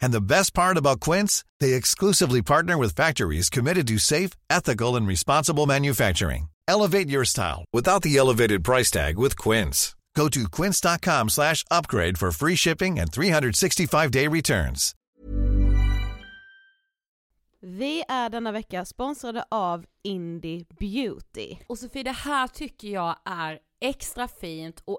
[0.00, 4.96] And the best part about Quince, they exclusively partner with factories committed to safe, ethical,
[4.96, 6.48] and responsible manufacturing.
[6.68, 9.96] Elevate your style without the elevated price tag with Quince.
[10.16, 14.94] Go to quince.com slash upgrade for free shipping and 365-day returns.
[17.60, 21.56] Vi är denna vecka sponsrade av Indie Beauty.
[21.68, 24.98] Och Sofie, det här tycker jag är extra fint och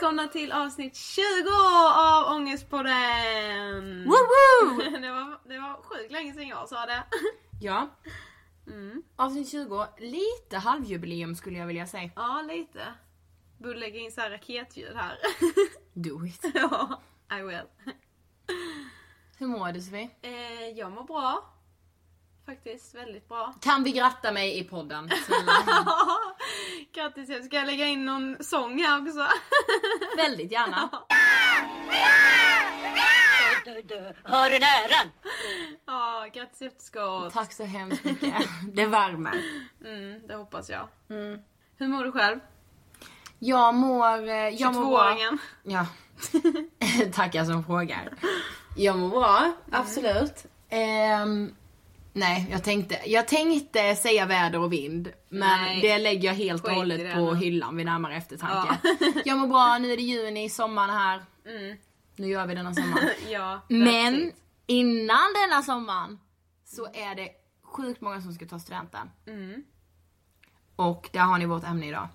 [0.00, 1.22] välkomna till avsnitt 20
[1.96, 4.04] av Ångestpodden!
[4.04, 4.90] Woho!
[5.00, 7.04] det, var, det var sjukt länge sedan jag sa det.
[7.60, 7.88] Ja.
[9.16, 12.10] Avsnitt 20, lite halvjubileum skulle jag vilja säga.
[12.16, 12.94] Ja, lite.
[13.58, 15.18] Borde lägga in så här raketljud här.
[15.92, 16.44] Do it.
[16.54, 17.00] ja,
[17.38, 17.94] I will.
[19.38, 20.10] Hur mår du Sofie?
[20.22, 21.54] Eh, jag mår bra.
[22.50, 23.54] Faktiskt väldigt bra.
[23.60, 25.10] Kan vi gratta mig i podden?
[26.94, 29.26] Grattis, jag ska lägga in någon sång här också.
[30.16, 30.90] Väldigt gärna.
[34.24, 35.12] Hör du näran?
[35.86, 37.32] Ja, grattis efterskott.
[37.32, 38.34] Tack så hemskt mycket.
[38.72, 39.42] Det värmer.
[39.84, 40.88] Mm, det hoppas jag.
[41.76, 42.38] Hur mår du själv?
[43.38, 44.28] Jag mår...
[44.28, 45.10] eh, Jag mår bra.
[45.10, 45.38] 22-åringen.
[45.62, 45.86] Ja.
[47.12, 48.12] Tackar som frågar.
[48.76, 50.46] Jag mår bra, absolut.
[50.68, 51.54] Ehm,
[52.20, 55.12] nej, jag tänkte, jag tänkte säga väder och vind.
[55.28, 55.80] Men Nej.
[55.80, 58.78] det lägger jag helt och hållet på hyllan vid närmare eftertanke.
[59.24, 61.24] Jag mår bra, nu är det juni, sommaren är här.
[62.16, 63.10] Nu gör vi denna sommaren.
[63.30, 64.32] Ja, Men
[64.66, 66.18] innan denna sommaren
[66.64, 67.28] så är det
[67.62, 69.10] sjukt många som ska ta studenten.
[69.26, 69.64] Mm.
[70.76, 72.08] Och där har ni vårt ämne idag.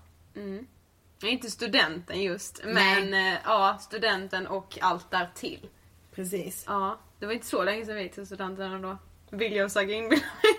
[1.22, 2.74] Inte studenten just, Nej.
[2.74, 5.68] men eh, ja, studenten och allt där till.
[6.14, 6.64] Precis.
[6.66, 8.98] Ja, det var inte så länge sedan vi gick till studenten ändå.
[9.30, 10.56] Vill jag säga inbilla mig.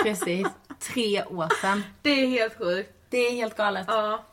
[0.02, 0.46] Precis.
[0.78, 1.82] Tre år sedan.
[2.02, 2.92] Det är helt sjukt.
[3.10, 3.84] Det är helt galet.
[3.88, 4.24] Ja.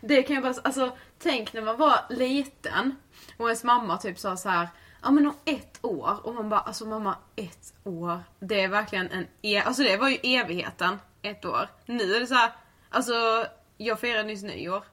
[0.00, 2.96] Det kan jag bara, alltså tänk när man var liten
[3.36, 4.68] och ens mamma typ sa så här.
[5.02, 6.18] ja men om ett år.
[6.26, 8.22] Och man bara, alltså mamma, ett år.
[8.40, 10.98] Det är verkligen en, e- alltså det var ju evigheten.
[11.22, 11.68] Ett år.
[11.86, 12.52] Nu är det så här,
[12.90, 13.46] alltså
[13.76, 14.84] jag firade nyss nyår.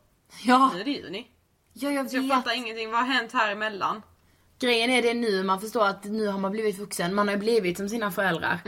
[0.44, 1.27] Ja, Nu är det juni.
[1.74, 2.31] ja jag Så jag vet.
[2.31, 4.01] fattar ingenting, vad har hänt här emellan?
[4.59, 7.15] Grejen är det nu man förstår att nu har man blivit vuxen.
[7.15, 8.59] Man har ju blivit som sina föräldrar.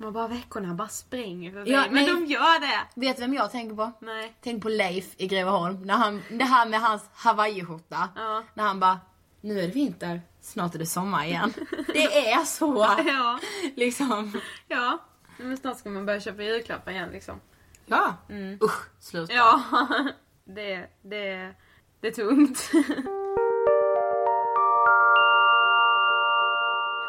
[0.00, 1.72] Man bara veckorna bara springer förbi.
[1.72, 2.06] Ja, men nej.
[2.06, 3.00] de gör det!
[3.00, 3.92] Vet du vem jag tänker på?
[4.00, 4.36] Nej.
[4.40, 5.82] Tänk på Leif i Greveholm.
[5.82, 8.08] När han, det här med hans hawaiiskjorta.
[8.16, 8.44] Ja.
[8.54, 9.00] När han bara,
[9.40, 11.52] nu är det vinter, snart är det sommar igen.
[11.86, 12.86] det är så.
[13.06, 13.38] Ja,
[13.76, 14.40] liksom.
[14.68, 14.98] ja.
[15.38, 17.40] Men snart ska man börja köpa julklappar igen liksom.
[17.86, 18.16] Ja.
[18.62, 19.32] Usch, sluta.
[19.32, 19.62] Ja,
[20.44, 21.54] det, det,
[22.00, 22.70] det är tungt.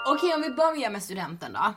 [0.05, 1.73] Okej om vi börjar med studenten då.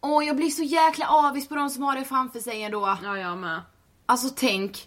[0.00, 2.98] Åh jag blir så jäkla avis på de som har det framför sig ändå.
[3.02, 3.60] Ja, jag med.
[4.06, 4.86] Alltså tänk.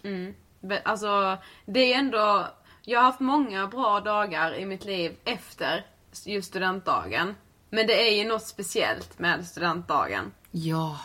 [0.60, 2.46] Be- Alltså, det är ändå...
[2.82, 5.86] Jag har haft många bra dagar i mitt liv efter
[6.24, 7.34] just studentdagen.
[7.70, 10.32] Men det är ju något speciellt med studentdagen.
[10.50, 10.98] Ja.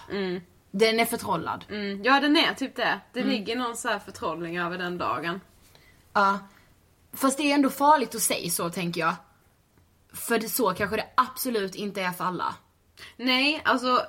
[0.71, 1.65] Den är förtrollad.
[1.69, 2.99] Mm, ja, den är typ det.
[3.13, 5.41] Det ligger någon så här förtrollning över den dagen.
[6.13, 6.39] Ja.
[7.13, 9.15] Fast det är ändå farligt att säga så tänker jag.
[10.13, 12.55] För så kanske det absolut inte är för alla.
[13.17, 14.01] Nej, alltså...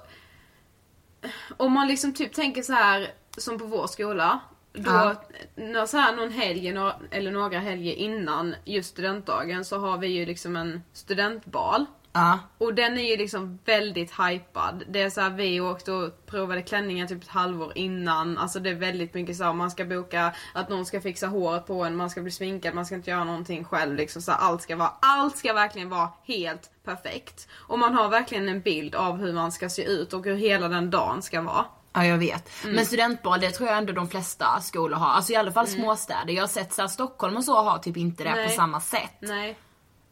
[1.57, 3.09] Om man liksom typ tänker så här
[3.39, 4.41] som på vår skola.
[4.73, 5.23] Då, Ja.
[5.55, 6.69] när så här någon helg
[7.11, 11.87] eller några helger innan just studentdagen så har vi ju liksom en studentbal.
[12.13, 12.39] Ja.
[12.59, 14.85] Och den är ju liksom väldigt hypad.
[14.89, 18.39] Det är så här, vi åkte och provade klänningar typ ett halvår innan.
[18.39, 21.67] Alltså det är väldigt mycket så här, man ska boka att någon ska fixa håret
[21.67, 24.23] på en, man ska bli sminkad, man ska inte göra någonting själv liksom.
[24.23, 27.49] Så här, allt ska vara, allt ska verkligen vara helt perfekt.
[27.53, 30.69] Och man har verkligen en bild av hur man ska se ut och hur hela
[30.69, 31.65] den dagen ska vara.
[31.93, 32.51] Ja jag vet.
[32.65, 35.11] Men studentbal det tror jag ändå de flesta skolor har.
[35.11, 36.33] Alltså i alla fall småstäder.
[36.33, 38.47] Jag har sett så här, Stockholm och så har typ inte det Nej.
[38.49, 39.17] på samma sätt.
[39.21, 39.59] Nej.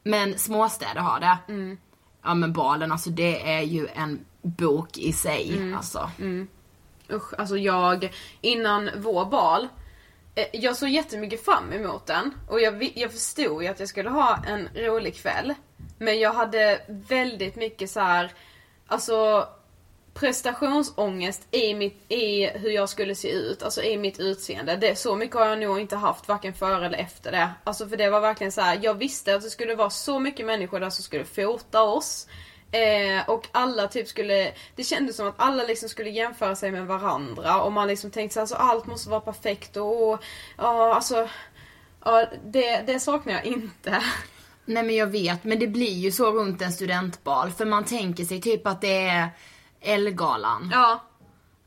[0.03, 1.39] Men småstäder har det.
[2.23, 5.75] Ja men balen alltså det är ju en bok i sig.
[5.77, 6.11] Alltså.
[7.11, 9.69] Usch, alltså jag, innan vår bal,
[10.35, 12.35] eh, jag såg jättemycket fram emot den.
[12.49, 15.55] Och jag, jag förstod ju att jag skulle ha en rolig kväll.
[15.99, 18.33] Men jag hade väldigt mycket så här,
[18.87, 19.49] alltså
[20.21, 24.77] prestationsångest i, mitt, i hur jag skulle se ut, alltså i mitt utseende.
[24.77, 27.51] Det, så mycket har jag nog inte haft varken före eller efter det.
[27.65, 30.47] Alltså för det var verkligen så här, jag visste att det skulle vara så mycket
[30.47, 32.27] människor där som skulle fota oss.
[32.73, 36.87] Eh, och alla typ skulle, det kändes som att alla liksom skulle jämföra sig med
[36.87, 40.25] varandra och man liksom tänkte så här, alltså allt måste vara perfekt och, och
[40.57, 41.29] ja alltså,
[42.05, 44.03] ja det, det saknar jag inte.
[44.65, 47.51] Nej men jag vet, men det blir ju så runt en studentbal.
[47.51, 49.29] För man tänker sig typ att det är
[49.89, 50.71] Ellegalan.
[50.73, 51.01] Ja,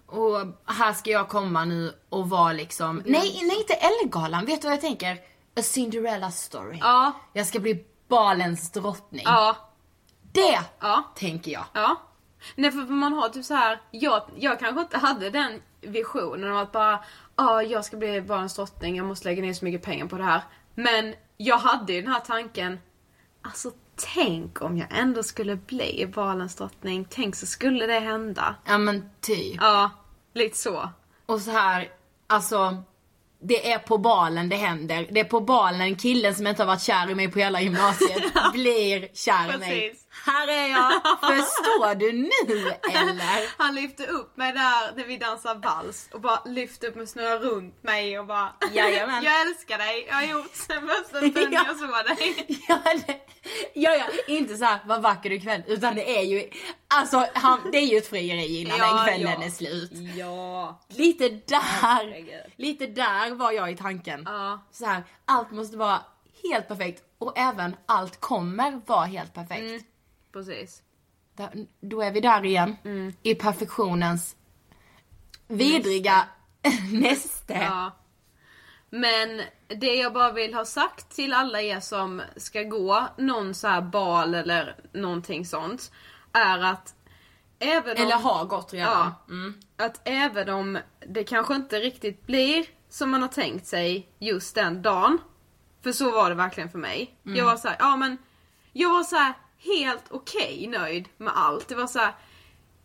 [0.05, 0.37] Och
[0.73, 4.73] här ska jag komma nu och vara liksom, nej, nej inte Ellegalan, vet du vad
[4.75, 5.13] jag tänker?
[5.57, 6.77] A Cinderella story.
[6.81, 9.21] ja, Jag ska bli balens drottning.
[9.25, 9.55] ja,
[10.31, 11.03] Det ja.
[11.15, 11.65] tänker jag.
[11.73, 11.95] Ja.
[12.55, 16.57] Nej för man har typ så här, jag, jag kanske inte hade den visionen om
[16.57, 17.03] att bara,
[17.35, 20.23] ja jag ska bli barnens drottning, jag måste lägga ner så mycket pengar på det
[20.23, 20.41] här.
[20.75, 22.79] Men jag hade ju den här tanken,
[23.41, 28.55] alltså tänk om jag ändå skulle bli barnens drottning, tänk så skulle det hända.
[28.65, 29.57] Ja men typ.
[29.61, 29.91] Ja,
[30.33, 30.89] lite så.
[31.25, 31.89] Och så här,
[32.27, 32.83] alltså
[33.41, 35.07] det är på balen det händer.
[35.11, 38.23] Det är på balen killen som inte har varit kär i mig på hela gymnasiet
[38.53, 39.89] blir kär i mig.
[39.89, 40.07] Precis.
[40.25, 40.91] Här är jag!
[41.19, 43.57] Förstår du nu eller?
[43.63, 47.45] Han lyfte upp mig där när vi dansar vals och bara lyfte upp mig, snurrade
[47.47, 49.23] runt mig och bara Jajamän.
[49.23, 51.63] Jag älskar dig, jag har gjort sen första stunden Ja.
[51.67, 52.57] jag såg dig.
[52.67, 53.19] Ja, det,
[53.73, 56.49] ja, ja, inte så här vad vacker du ikväll utan det är ju,
[56.87, 59.91] alltså han, det är ju ett frieri innan den kvällen är slut.
[60.17, 60.81] Ja.
[60.87, 62.53] Lite där, Herregud.
[62.55, 64.23] lite där var jag i tanken.
[64.25, 64.59] Ja.
[64.71, 65.99] Så här, allt måste vara
[66.43, 69.61] helt perfekt och även allt kommer vara helt perfekt.
[69.61, 69.81] Mm.
[70.33, 70.83] Precis.
[71.35, 72.75] Där, då är vi där igen.
[72.83, 73.13] Mm.
[73.23, 74.35] I perfektionens
[75.47, 76.27] vidriga
[76.91, 77.53] näste.
[77.53, 77.91] Ja.
[78.89, 83.67] Men det jag bara vill ha sagt till alla er som ska gå någon så
[83.67, 85.91] här bal eller någonting sånt.
[86.33, 86.95] Är att
[87.59, 88.03] även om...
[88.03, 89.11] Eller har gått redan.
[89.77, 89.85] Ja.
[89.85, 94.81] Att även om det kanske inte riktigt blir som man har tänkt sig just den
[94.81, 95.17] dagen.
[95.83, 97.17] För så var det verkligen för mig.
[97.23, 98.17] Jag var så här, ja men
[98.73, 101.67] jag var så här helt okej nöjd med allt.
[101.67, 102.13] Det var så här.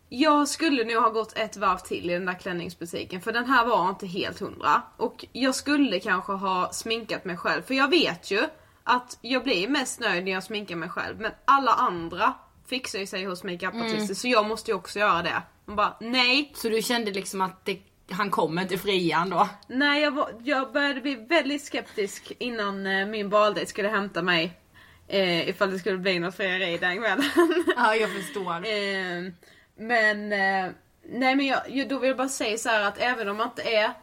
[0.09, 3.65] Jag skulle nog ha gått ett varv till i den där klänningsbutiken för den här
[3.65, 4.81] var inte helt hundra.
[4.97, 8.43] Och jag skulle kanske ha sminkat mig själv för jag vet ju
[8.83, 12.33] att jag blir mest nöjd när jag sminkar mig själv men alla andra
[12.67, 15.41] fixar ju sig hos makeupartister så jag måste ju också göra det.
[15.65, 17.79] Man bara nej, Så du kände liksom att det,
[18.11, 19.49] han kommer inte frian då?
[19.67, 24.59] nej jag, var, jag började bli väldigt skeptisk innan eh, min baldejt skulle hämta mig
[25.07, 27.23] Eh, ifall det skulle bli något frieri den kvällen.
[27.75, 28.55] Ja, jag förstår.
[28.55, 29.31] Eh,
[29.77, 30.71] men, eh,
[31.09, 33.93] nej men jag, då vill jag bara säga så att även om man inte är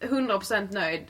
[0.00, 1.06] 100% nöjd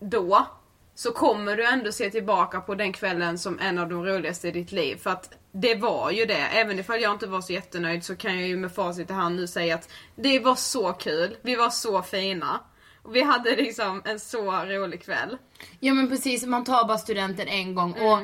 [0.00, 0.46] då,
[0.94, 4.50] så kommer du ändå se tillbaka på den kvällen som en av de roligaste i
[4.50, 4.96] ditt liv.
[4.96, 6.34] För att det var ju det.
[6.52, 9.36] Även ifall jag inte var så jättenöjd så kan jag ju med facit i hand
[9.36, 11.36] nu säga att det var så kul.
[11.42, 12.60] Vi var så fina.
[13.08, 15.38] Vi hade liksom en så rolig kväll.
[15.80, 18.06] Ja men precis, man tar bara studenten en gång Mm.
[18.12, 18.18] och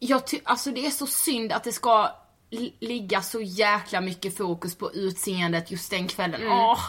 [0.00, 2.08] jag ty- alltså det är så synd att det ska
[2.50, 6.40] li- ligga så jäkla mycket fokus på utseendet just den kvällen.
[6.40, 6.52] Mm.
[6.52, 6.80] Åh!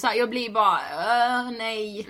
[0.00, 2.06] Så här, jag blir bara, "Åh, nej.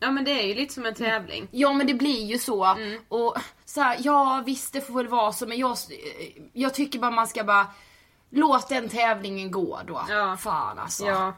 [0.00, 1.48] Ja men det är ju lite som en tävling.
[1.50, 2.64] Ja men det blir ju så.
[2.64, 3.00] Mm.
[3.08, 5.76] Och så här, ja visst det får väl vara så men jag,
[6.52, 7.66] jag tycker bara man ska bara
[8.30, 10.04] Låt den tävlingen gå då.
[10.08, 10.36] Ja.
[10.40, 11.06] Fan alltså.
[11.06, 11.34] Ja.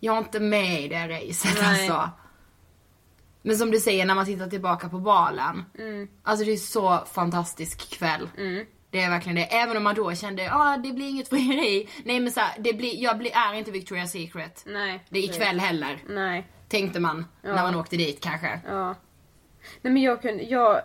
[0.00, 1.80] Jag är inte med i det racet Nej.
[1.88, 2.10] alltså.
[3.46, 5.64] Men som du säger när man tittar tillbaka på balen.
[5.78, 6.08] Mm.
[6.22, 8.28] Alltså det är så fantastisk kväll.
[8.90, 9.42] Det är verkligen det.
[9.42, 11.88] Även om man då kände, ja ah, det blir inget frieri.
[12.04, 14.62] Nej men så här, det blir, jag blir, är inte Victoria's Secret.
[14.66, 15.04] Nej.
[15.08, 15.98] Det är ikväll heller.
[16.08, 16.46] Nej.
[16.68, 18.60] Tänkte man när man åkte dit kanske.
[18.68, 18.94] Ja.
[19.82, 20.80] Nej men jag kunde, jag,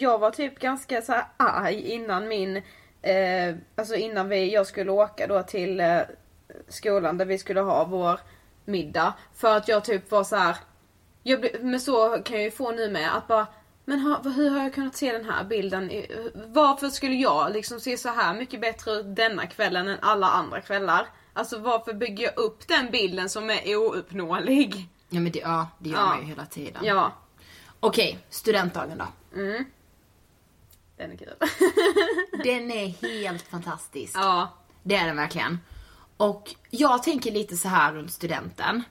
[0.00, 2.56] jag var typ ganska så här arg innan min,
[3.02, 6.00] eh, alltså innan vi, jag skulle åka då till eh,
[6.68, 8.20] skolan där vi skulle ha vår
[8.64, 9.14] middag.
[9.34, 10.56] För att jag typ var så här.
[11.22, 13.46] Jag men så kan jag ju få nu med att bara
[13.84, 15.90] men ha, hur har jag kunnat se den här bilden?
[16.34, 20.60] Varför skulle jag liksom se så här mycket bättre ut denna kvällen än alla andra
[20.60, 21.06] kvällar?
[21.32, 24.88] Alltså varför bygger jag upp den bilden som är ouppnåelig?
[25.08, 26.06] Ja men det, ja, det gör Ja.
[26.06, 26.84] man ju hela tiden.
[26.84, 27.12] Ja,
[27.80, 29.06] Okej, studentdagen då.
[30.96, 31.34] den är kul.
[32.44, 34.16] Den är helt fantastisk.
[34.16, 34.48] ja.
[34.82, 35.58] Det är den verkligen.
[36.16, 38.82] Och jag tänker lite så här runt studenten.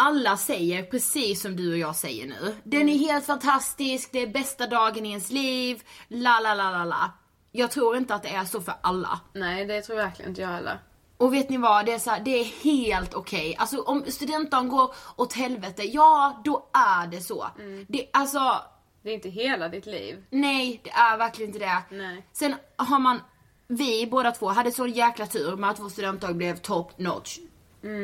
[0.00, 2.54] Alla säger precis som du och jag säger nu.
[2.64, 6.84] Den är helt fantastisk, det är bästa dagen i ens liv, la la la la
[6.84, 7.10] la.
[7.52, 9.20] Jag tror inte att det är så för alla.
[9.32, 10.78] Nej, det tror jag verkligen inte jag heller.
[11.16, 13.56] Och vet ni vad, det är, så här, det är helt okej.
[13.58, 17.46] Alltså om studentdagen går åt helvete, ja då är det så.
[17.88, 18.62] Det, alltså,
[19.02, 20.24] Det är inte hela ditt liv.
[20.30, 21.82] Nej, det är verkligen inte det.
[21.96, 22.26] Nej.
[22.32, 23.20] Sen har man,
[23.68, 27.38] vi båda två hade så jäkla tur med att vår studentdag blev top notch.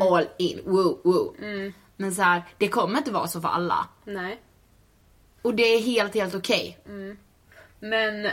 [0.03, 1.35] All in, woo woo.
[1.97, 3.89] Men så här, det kommer inte vara så för alla.
[4.05, 4.41] Nej.
[5.43, 6.79] Och det är helt, helt okej.
[7.81, 8.29] Men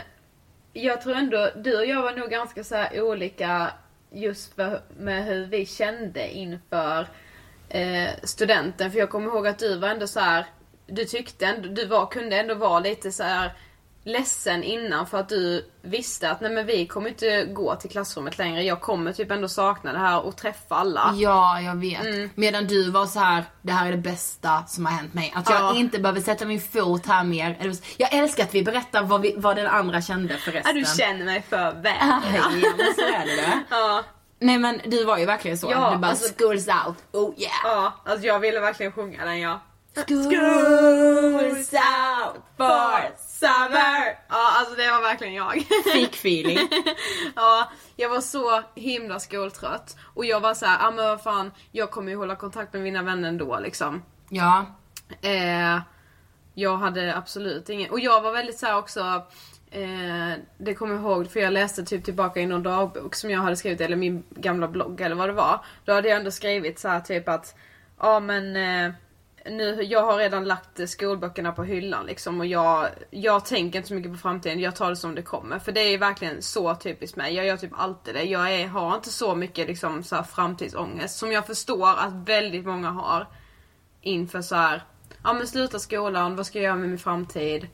[0.72, 3.72] jag tror ändå, du och jag var nog ganska så olika
[4.10, 7.08] just för, med hur vi kände inför
[7.68, 8.90] eh, studenten.
[8.90, 10.46] För jag kommer ihåg att du var ändå så här,
[10.86, 13.52] du tyckte ändå, du var, kunde ändå vara lite så här
[14.04, 18.38] ledsen innan för att du visste att nej men vi kommer inte gå till klassrummet
[18.38, 18.62] längre.
[18.62, 21.14] Jag kommer typ ändå sakna det här och träffa alla.
[21.16, 22.36] Ja, jag vet.
[22.36, 25.32] Medan du var så här: det här är det bästa som har hänt mig.
[25.36, 25.74] Att jag Ja.
[25.76, 27.72] inte behöver sätta min fot här mer.
[27.96, 30.74] Jag älskar att vi berättar vad, vi, vad den andra kände Ja, förresten.
[30.74, 31.96] du känner mig för väl.
[32.00, 32.20] Ja,
[32.76, 33.58] men så är det det.
[33.70, 34.02] Ja.
[34.38, 35.70] Nej men du var ju verkligen så.
[35.70, 37.52] Ja, du bara alltså- schools out, oh yeah.
[37.64, 39.60] Ja, alltså jag ville verkligen sjunga den ja.
[39.94, 44.18] Schools out for summer!
[44.28, 45.66] Ja, alltså det var verkligen jag.
[45.92, 46.58] Fick feeling.
[47.36, 49.96] ja, jag var så himla skoltrött.
[50.14, 52.82] Och jag var så här, ah, men vad fan, jag kommer ju hålla kontakt med
[52.82, 54.02] mina vänner ändå liksom.
[54.28, 54.66] Ja.
[55.22, 55.80] Eh,
[56.54, 59.26] jag hade absolut ingen, och jag var väldigt så här också
[59.74, 63.40] Eh, det kommer jag ihåg för jag läste typ tillbaka i någon dagbok som jag
[63.40, 65.64] hade skrivit eller min gamla blogg eller vad det var.
[65.84, 67.56] Då hade jag ändå skrivit så här typ att
[67.98, 68.94] ja men eh,
[69.44, 73.94] nu, jag har redan lagt skolböckerna på hyllan liksom och jag, jag tänker inte så
[73.94, 75.58] mycket på framtiden, jag tar det som det kommer.
[75.58, 78.22] För det är verkligen så typiskt mig, jag gör typ alltid det.
[78.22, 82.66] Jag är, har inte så mycket liksom så här framtidsångest som jag förstår att väldigt
[82.66, 83.28] många har.
[84.00, 84.82] Inför så här,
[85.24, 87.68] ja men sluta skolan, vad ska jag göra med min framtid?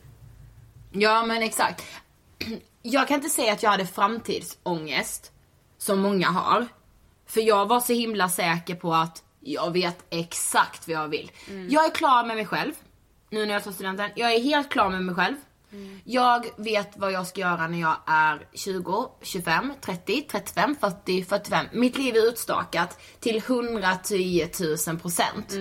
[0.91, 1.83] Ja men exakt.
[2.81, 5.31] Jag kan inte säga att jag hade framtidsångest
[5.77, 6.67] som många har.
[7.25, 11.31] För jag var så himla säker på att jag vet exakt vad jag vill.
[11.69, 12.73] Jag är klar med mig själv.
[13.29, 14.11] Nu när jag tar studenten.
[14.15, 15.35] Jag är helt klar med mig själv.
[16.03, 21.65] Jag vet vad jag ska göra när jag är 20, 25, 30, 35, 40, 45.
[21.71, 24.49] Mitt liv är utstakat till 110
[24.87, 25.53] 000 procent.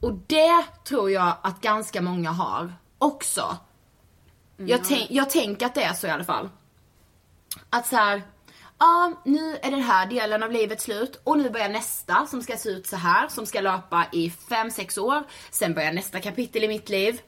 [0.00, 3.56] Och det tror jag att ganska många har också.
[4.56, 6.48] Jag, tänk, jag tänker att det är så i alla fall.
[7.70, 8.22] Att så här,
[8.80, 12.56] ja nu är den här delen av livet slut och nu börjar nästa som ska
[12.56, 15.22] se ut så här som ska löpa i 5-6 år.
[15.50, 17.20] Sen börjar nästa kapitel i mitt liv.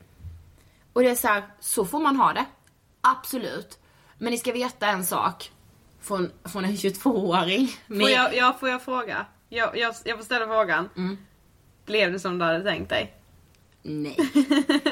[0.92, 2.44] Och det är så här, så får man ha det.
[3.00, 3.78] Absolut.
[4.18, 5.52] Men ni ska veta en sak.
[6.00, 7.68] Från, från en 22-åring.
[7.88, 9.26] Får jag, ja, får jag fråga?
[9.48, 10.88] Jag, jag, jag får ställa frågan.
[11.84, 13.14] Blev det som du hade tänkt dig?
[13.82, 14.16] Nej.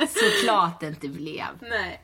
[0.08, 1.46] Såklart det inte blev.
[1.60, 2.02] Nej.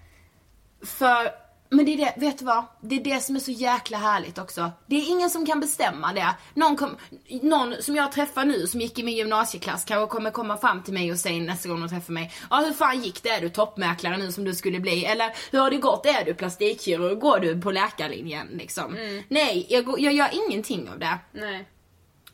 [0.82, 1.30] För,
[1.70, 2.64] men det är det, vet du vad?
[2.80, 4.70] Det är det som är så jäkla härligt också.
[4.86, 6.34] Det är ingen som kan bestämma det.
[6.54, 6.96] Någon, kom,
[7.42, 10.94] någon som jag träffar nu som gick i min gymnasieklass kanske kommer komma fram till
[10.94, 12.32] mig och säga nästa gång de träffar mig.
[12.50, 13.30] Ja hur fan gick det?
[13.30, 15.04] Är du toppmäklare nu som du skulle bli?
[15.04, 16.06] Eller hur har det gått?
[16.06, 17.18] Är du plastikkirurg?
[17.18, 18.96] Går du på läkarlinjen liksom?
[19.28, 21.18] Nej, jag, jag gör ingenting av det.
[21.32, 21.68] Nej.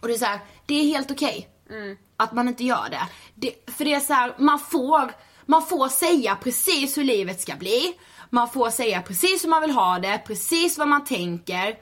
[0.00, 1.48] Och det är så här, det är helt okej.
[2.16, 3.08] Att man inte gör det.
[3.34, 3.72] det.
[3.72, 5.12] För det är så här, man får,
[5.46, 7.94] man får säga precis hur livet ska bli.
[8.34, 11.76] Man får säga precis hur man vill ha det, precis vad man tänker.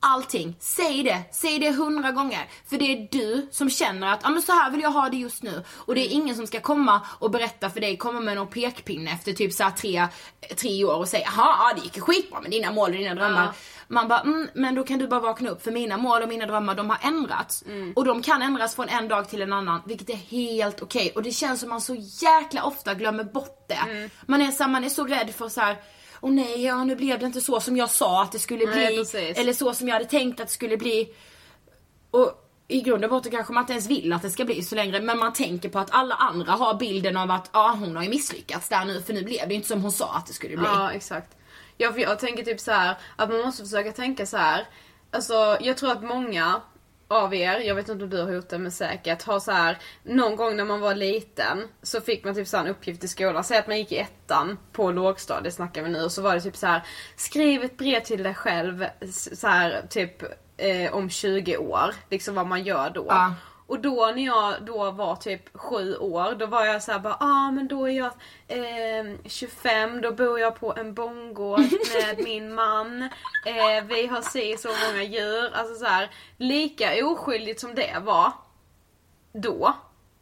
[0.00, 0.56] Allting.
[0.60, 1.22] Säg det.
[1.32, 2.48] Säg det hundra gånger.
[2.70, 5.16] För det är du som känner att, ja men så här vill jag ha det
[5.16, 5.62] just nu.
[5.70, 9.10] Och det är ingen som ska komma och berätta för dig, komma med någon pekpinne
[9.12, 10.06] efter typ så tre,
[10.56, 13.52] tre år och säga, jaha det gick skitbra med dina mål och dina drömmar.
[13.88, 16.46] Man bara, mm, men då kan du bara vakna upp för mina mål och mina
[16.46, 17.64] drömmar de har ändrats.
[17.96, 21.12] Och de kan ändras från en dag till en annan, vilket är helt okej.
[21.14, 24.10] Och det känns som man så jäkla ofta glömmer bort det.
[24.26, 25.76] Man, är så man är så rädd för så här.
[26.20, 28.86] Åh nej, ja, nu blev det inte så som jag sa att det skulle Nej,
[28.86, 28.96] bli.
[28.96, 29.38] precis.
[29.38, 31.08] Eller så som jag hade tänkt att det skulle bli.
[32.10, 34.74] Och i grund och botten kanske man inte ens vill att det ska bli så
[34.74, 38.02] längre men man tänker på att alla andra har bilden av att ja hon har
[38.02, 40.56] ju misslyckats där nu för nu blev det inte som hon sa att det skulle
[40.56, 40.66] bli.
[40.66, 41.36] Ja, exakt.
[41.76, 44.66] Ja, för jag tänker typ så här att man måste försöka tänka så här.
[45.10, 46.60] Alltså, jag tror att många
[47.08, 49.78] av er, jag vet inte om du har gjort det men säkert, har så här
[50.02, 53.44] någon gång när man var liten så fick man typ så en uppgift i skolan.
[53.44, 56.40] Säg att man gick i ettan på lågstadiet snackar vi nu och så var det
[56.40, 56.82] typ så här
[57.16, 60.22] skriv ett brev till dig själv så här typ
[60.56, 63.06] eh, om 20 år, liksom vad man gör då.
[63.08, 63.34] Ja.
[63.66, 67.50] Och då när jag då var typ sju år, då var jag såhär bara, ah
[67.50, 68.12] men då är jag
[68.48, 71.60] eh, 25, då bor jag på en bondgård
[71.94, 73.02] med min man.
[73.46, 75.54] Eh, vi har si så många djur.
[75.54, 78.32] Alltså så här, lika oskyldigt som det var
[79.32, 79.74] då.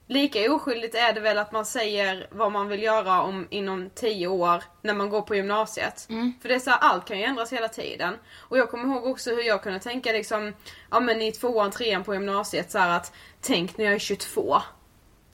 [0.06, 4.26] Lika oskyldigt är det väl att man säger vad man vill göra om inom 10
[4.26, 6.06] år när man går på gymnasiet.
[6.42, 8.14] För det är så här, allt kan ju ändras hela tiden.
[8.37, 10.54] Och jag kommer ihåg också hur jag kunde tänka liksom,
[10.90, 14.57] ja men i tvåan, trean på gymnasiet så här att tänk när jag är 22.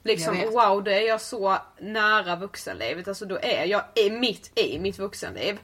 [0.03, 3.07] Liksom wow, då är jag så nära vuxenlivet.
[3.07, 5.59] Alltså då är jag i mitt i mitt vuxenliv.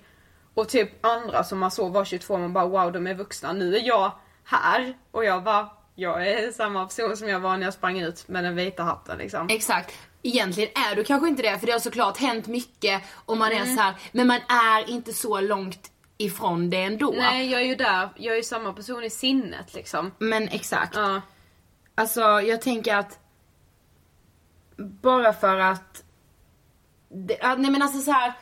[0.54, 3.54] Och typ andra som man såg var 22, man bara wow de är vuxna.
[3.54, 4.12] Nu är jag
[4.44, 8.28] här och jag bara, jag är samma person som jag var när jag sprang ut
[8.28, 9.48] med den vita hatten liksom.
[9.50, 9.94] Exakt.
[10.24, 13.56] Egentligen är du kanske inte det för det har såklart hänt mycket och man är
[13.56, 13.76] Mm.
[13.76, 17.14] så här, men man är inte så långt ifrån det ändå.
[17.18, 20.12] Nej jag är ju där, jag är ju samma person i sinnet liksom.
[20.18, 20.96] Men exakt.
[20.96, 21.22] Ja.
[21.96, 23.20] Alltså jag tänker att
[24.78, 26.04] bara för att
[27.10, 28.34] det, nej men alltså så här.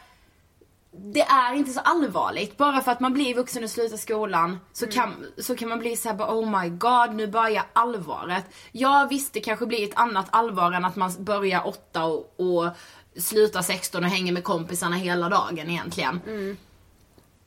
[0.98, 2.58] Det är inte så allvarligt.
[2.58, 5.96] Bara för att man blir vuxen och slutar skolan så, kan, så kan man bli
[5.96, 8.46] så här bara oh my god nu börjar allvaret.
[8.72, 12.70] Ja visst det kanske blir ett annat allvar än att man börjar åtta och, och
[13.18, 16.20] slutar 16 och hänger med kompisarna hela dagen egentligen.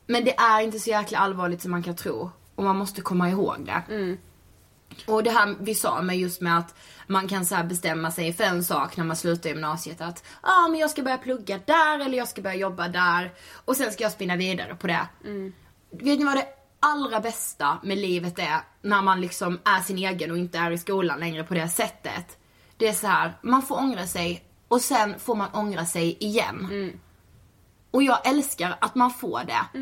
[0.07, 2.31] Men det är inte så jäkla allvarligt som man kan tro.
[2.55, 3.83] Och man måste komma ihåg det.
[5.07, 6.75] Och det här vi sa med just med att
[7.09, 10.69] man kan så bestämma sig för en sak när man slutar gymnasiet att ja ah,
[10.69, 13.33] men jag ska börja plugga där eller jag ska börja jobba där
[13.65, 15.09] och sen ska jag spinna vidare på det.
[15.91, 16.47] Vet ni vad det
[16.81, 20.79] allra bästa med livet är när man liksom är sin egen och inte är i
[20.79, 22.39] skolan längre på det sättet?
[22.77, 26.67] Det är så här, man får ångra sig och sen får man ångra sig igen.
[27.91, 29.79] Och jag älskar att man får det.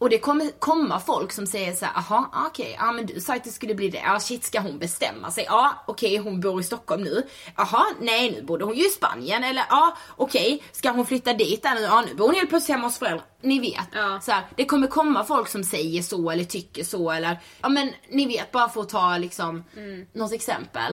[0.00, 3.34] Och det kommer komma folk som säger så här, aha, okej, ja men du sa
[3.34, 3.98] att det skulle bli det.
[3.98, 5.44] Ja shit, ska hon bestämma sig?
[5.48, 7.26] Ja, okej, hon bor i Stockholm nu.
[7.56, 9.44] Jaha, nej nu bor hon ju i Spanien.
[9.44, 11.80] Eller ja, okej, ska hon flytta dit där nu?
[11.80, 13.26] Ja, nu bor hon helt plötsligt hemma hos föräldrar.
[13.40, 13.88] Ni vet.
[13.92, 14.20] Ja.
[14.22, 17.92] Så här, det kommer komma folk som säger så eller tycker så eller, ja men
[18.10, 19.64] ni vet, bara för att ta liksom
[20.12, 20.92] något exempel.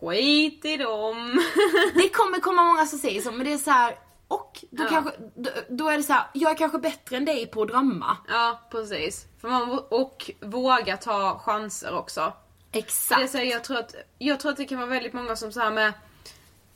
[0.00, 1.42] Skit i dem.
[1.94, 3.98] Det kommer komma många som säger så, men det är så här.
[4.28, 4.88] Och då, Ja.
[4.88, 7.68] kanske, då, då är det så här, jag är kanske bättre än dig på att
[7.68, 8.16] drömma.
[8.28, 9.26] ja, precis.
[9.40, 12.32] För man, och våga ta chanser också.
[12.70, 13.30] Det är Exakt.
[13.30, 15.60] så här, jag, tror att, jag tror att det kan vara väldigt många som så
[15.60, 15.92] här med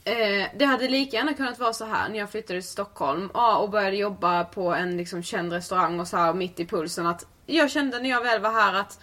[0.05, 3.57] eh, Det hade lika gärna kunnat vara så här när jag flyttade till Stockholm ja,
[3.57, 7.27] och började jobba på en liksom, känd restaurang och så här mitt i pulsen att
[7.47, 9.01] Jag kände när jag väl var här att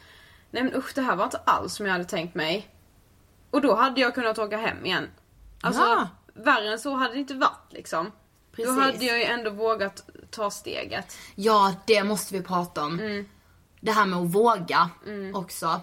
[0.52, 2.68] Nej men usch det här var inte alls som jag hade tänkt mig.
[3.52, 5.10] Och då hade jag kunnat åka hem igen.
[5.62, 6.08] Alltså Ja.
[6.34, 8.12] värre än så hade det inte varit liksom.
[8.52, 8.76] Precis.
[8.76, 11.18] Då hade jag ju ändå vågat ta steget.
[11.36, 13.00] Ja, det måste vi prata om.
[13.00, 13.30] Mm.
[13.80, 14.90] Det här med att våga
[15.34, 15.82] också.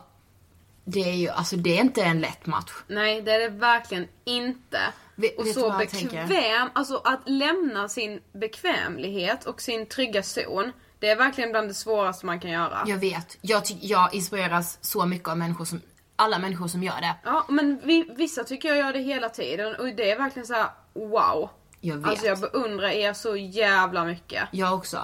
[0.85, 2.73] Det är ju, alltså det är inte en lätt match.
[2.87, 4.79] Nej, det är det verkligen inte.
[5.15, 6.27] Vet- och så tänker?
[6.27, 10.73] bekväm, alltså att lämna sin bekvämlighet och sin trygga zon.
[10.99, 12.85] Det är verkligen bland det svåraste man kan göra.
[12.87, 13.39] Jag vet.
[13.41, 15.81] Jag, jag inspireras så mycket av människor som,
[16.19, 17.15] alla människor som gör det.
[17.25, 20.55] Ja, men vi, vissa tycker jag gör det hela tiden och det är verkligen så
[20.55, 21.51] här: wow.
[21.81, 22.07] Jag vet.
[22.09, 24.49] Alltså jag beundrar er så jävla mycket.
[24.51, 24.99] Jag också.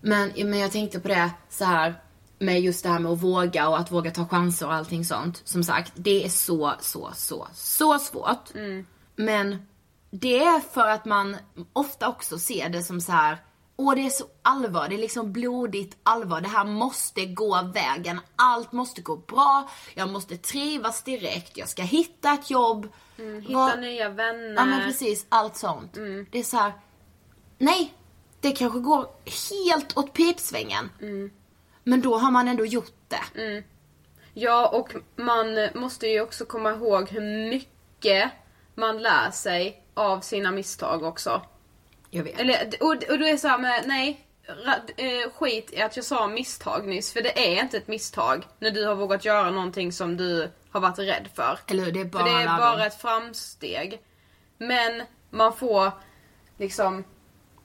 [0.00, 1.94] Men, men jag tänkte på det så här
[2.38, 5.42] med just det här med att våga och att våga ta chanser och allting sånt.
[5.44, 8.50] Som sagt, det är så, så, så, så svårt.
[9.16, 9.66] Men
[10.10, 11.36] det är för att man
[11.72, 13.38] ofta också ser det som så här.
[13.78, 16.40] Åh det är så allvar, det är liksom blodigt allvar.
[16.40, 18.20] Det här måste gå vägen.
[18.36, 19.68] Allt måste gå bra.
[19.94, 21.56] Jag måste trivas direkt.
[21.56, 22.88] Jag ska hitta ett jobb.
[23.16, 24.54] Hitta Vad- nya vänner.
[24.54, 25.94] Ja men precis, allt sånt.
[26.30, 26.72] Det är så här.
[27.58, 27.94] nej,
[28.40, 29.06] det kanske går
[29.60, 30.90] helt åt pipsvängen.
[31.84, 33.40] Men då har man ändå gjort det.
[34.34, 38.30] Ja, och man måste ju också komma ihåg hur mycket
[38.74, 41.42] man lär sig av sina misstag också.
[42.10, 42.40] Jag vet.
[42.40, 45.96] Eller, och, och då är det så här med, nej, ra- eh, skit i att
[45.96, 49.50] jag sa misstag nyss, för det är inte ett misstag när du har vågat göra
[49.50, 51.58] någonting som du har varit rädd för.
[51.66, 54.00] Eller hur, det är bara För det är bara ett framsteg.
[54.58, 55.90] Men man får
[56.58, 57.04] liksom,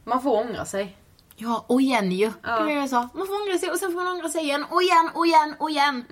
[0.03, 0.97] man får ångra sig.
[1.35, 2.31] Ja, och igen ju.
[2.41, 3.09] Det är det jag sa.
[3.13, 5.55] Man får ångra sig och sen får man ångra sig igen och igen och igen
[5.59, 6.05] och igen.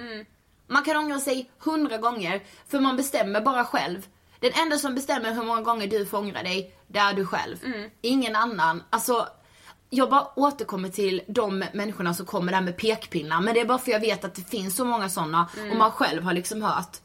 [0.68, 4.08] Man kan ångra sig hundra gånger, för man bestämmer bara själv.
[4.40, 7.58] Den enda som bestämmer hur många gånger du får ångra dig, det är du själv.
[8.02, 8.84] Ingen annan.
[8.90, 9.28] Alltså,
[9.90, 13.42] jag bara återkommer till de människorna som kommer där med pekpinnar.
[13.42, 15.92] Men det är bara för jag vet att det finns så många sådana och man
[15.92, 16.98] själv har liksom hört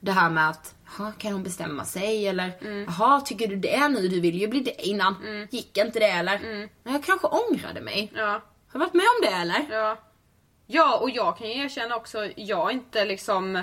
[0.00, 2.26] det här med att, "Jaha, kan hon bestämma sig?
[2.28, 2.52] Eller,
[2.86, 4.08] jaha, tycker du det nu?
[4.08, 5.46] Du ville ju bli det innan.
[5.50, 6.38] Gick inte det eller?
[6.82, 8.12] Men jag kanske ångrade mig.
[8.14, 8.26] Ja.
[8.26, 8.40] Har
[8.72, 9.66] du varit med om det eller?
[9.70, 9.98] Ja.
[10.66, 13.62] Ja, och jag kan ju erkänna också, jag inte liksom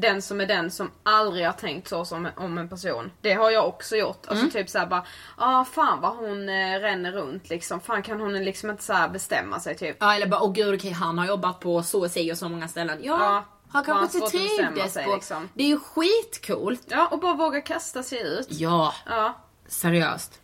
[0.00, 3.10] den som är den som aldrig har tänkt så som om en person.
[3.20, 4.26] Det har jag också gjort.
[4.28, 5.04] Alltså typ såhär bara,
[5.36, 7.80] ah fan vad hon eh, ränner runt liksom.
[7.80, 9.96] Fan kan hon liksom inte så bestämma sig typ.
[10.00, 12.48] Ja eller bara, åh gud okej han har jobbat på så och si och så
[12.48, 12.98] många ställen.
[13.02, 15.14] Ja, Ja, han kanske inte trivdes sig, på.
[15.14, 15.48] liksom.
[15.54, 16.82] Det är ju skitcoolt.
[16.88, 18.46] Ja, och bara våga kasta sig ut.
[18.50, 19.34] Ja, Ja.
[19.66, 20.40] seriöst.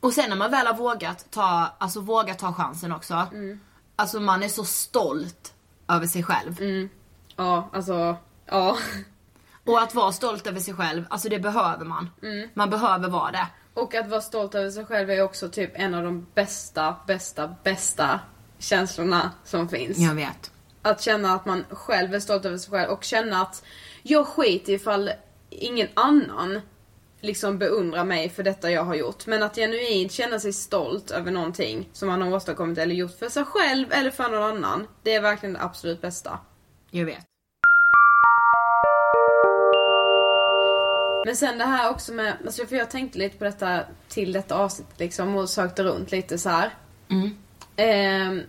[0.00, 3.26] Och sen när man väl har vågat ta, alltså vågat ta chansen också.
[3.96, 5.54] Alltså man är så stolt
[5.88, 6.60] över sig själv.
[7.36, 8.78] Ja, alltså, ja.
[9.64, 12.10] Och att vara stolt över sig själv, alltså det behöver man.
[12.54, 13.46] Man behöver vara det.
[13.74, 17.54] Och att vara stolt över sig själv är också typ en av de bästa, bästa,
[17.62, 18.20] bästa
[18.58, 19.98] känslorna som finns.
[19.98, 20.50] Jag vet.
[20.82, 23.64] Att känna att man själv är stolt över sig själv och känna att
[24.02, 25.10] jag skiter ifall
[25.50, 26.60] ingen annan
[27.20, 29.26] liksom beundrar mig för detta jag har gjort.
[29.26, 33.28] Men att genuint känna sig stolt över någonting som man har åstadkommit eller gjort för
[33.28, 34.86] sig själv eller för någon annan.
[35.02, 36.38] Det är verkligen det absolut bästa.
[36.90, 37.24] Jag vet.
[41.26, 44.54] Men sen det här också med, alltså för jag tänkte lite på detta till detta
[44.54, 46.74] avsnitt liksom och sökte runt lite så här.
[47.76, 48.42] Ehm,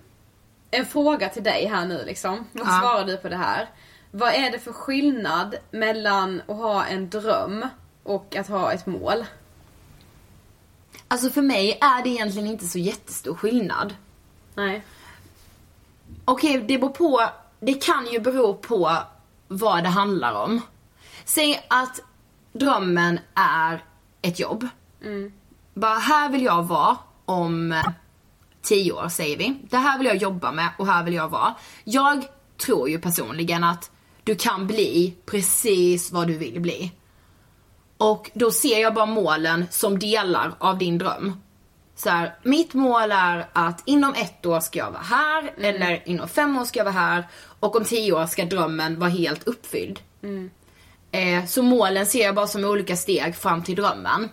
[0.71, 2.47] en fråga till dig här nu liksom.
[2.51, 2.79] Vad Ja.
[2.81, 3.69] svarar du på det här?
[4.11, 7.65] Vad är det för skillnad mellan att ha en dröm
[8.03, 9.25] och att ha ett mål?
[11.07, 13.95] Alltså för mig är det egentligen inte så jättestor skillnad.
[14.55, 14.83] Nej.
[16.25, 17.29] Okej, det beror på.
[17.59, 18.97] Det kan ju bero på
[19.47, 20.61] vad det handlar om.
[21.25, 22.01] Säg att
[22.59, 23.83] drömmen är
[24.21, 24.67] ett jobb.
[25.73, 27.83] Bara här vill jag vara om
[28.61, 29.59] tio år säger vi.
[29.69, 31.55] Det här vill jag jobba med och här vill jag vara.
[31.83, 32.25] Jag
[32.57, 33.91] tror ju personligen att
[34.23, 36.91] du kan bli precis vad du vill bli.
[37.97, 41.41] Och då ser jag bara målen som delar av din dröm.
[41.95, 46.27] så här, mitt mål är att inom ett år ska jag vara här, eller inom
[46.27, 47.27] fem år ska jag vara här
[47.59, 49.99] och om tio år ska drömmen vara helt uppfylld.
[51.11, 54.29] Eh, så målen ser jag bara som olika steg fram till drömmen.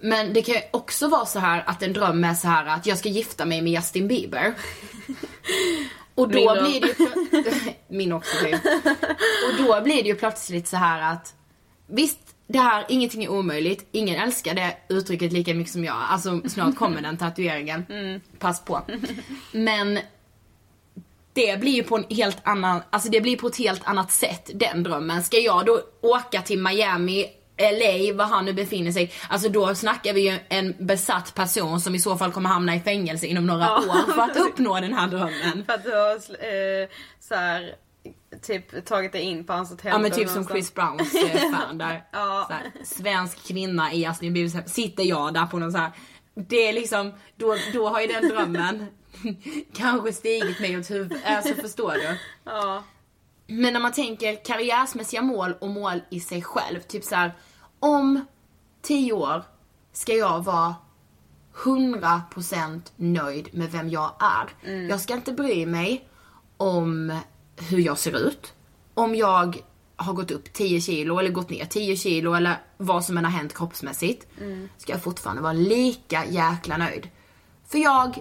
[0.00, 2.86] Men det kan ju också vara så här att en dröm är så här att
[2.86, 4.54] jag ska gifta mig med Justin Bieber.
[6.14, 8.60] Och då Min blir det ju Min också typ.
[9.48, 11.34] Och då blir det ju plötsligt så här att
[11.92, 13.88] Visst, det här, ingenting är omöjligt.
[13.92, 15.96] Ingen älskar det uttrycket lika mycket som jag.
[16.08, 17.84] Alltså snart kommer den tatueringen.
[18.38, 18.82] Pass på.
[19.52, 19.98] Men
[21.32, 24.50] det blir ju på en helt annan, alltså det blir på ett helt annat sätt
[24.54, 25.22] den drömmen.
[25.22, 27.26] Ska jag då åka till Miami,
[27.58, 29.12] LA, var han nu befinner sig.
[29.28, 32.80] Alltså då snackar vi ju en besatt person som i så fall kommer hamna i
[32.80, 35.64] fängelse inom några år för att uppnå den här drömmen.
[35.66, 36.88] För att du har eh,
[37.20, 37.74] så här,
[38.42, 39.90] typ tagit dig in på hans hotell.
[39.92, 42.04] Ja men typ som Chris Browns eh, fan där.
[42.12, 42.46] Ja.
[42.48, 44.64] Så här, svensk kvinna i Justin Biebers hem.
[44.66, 45.92] Sitter jag där på någon så här.
[46.34, 48.86] Det är liksom, då, då har ju den drömmen
[49.72, 51.22] kanske stigit mig åt huvudet.
[51.24, 52.16] Alltså förstår du?
[52.44, 52.84] Ja.
[53.46, 56.80] Men när man tänker karriärsmässiga mål och mål i sig själv.
[56.80, 57.32] Typ så här,
[57.80, 58.26] om
[58.82, 59.44] tio år
[59.92, 60.74] ska jag vara
[61.54, 64.70] 100% nöjd med vem jag är.
[64.88, 66.08] Jag ska inte bry mig
[66.56, 67.18] om
[67.56, 68.52] hur jag ser ut.
[68.94, 69.62] Om jag
[69.96, 73.32] har gått upp 10 kilo eller gått ner 10 kilo eller vad som än har
[73.32, 74.26] hänt kroppsmässigt.
[74.76, 77.08] Ska jag fortfarande vara lika jäkla nöjd.
[77.66, 78.18] För jag,